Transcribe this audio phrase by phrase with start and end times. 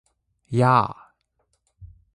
[0.49, 1.13] やー！！！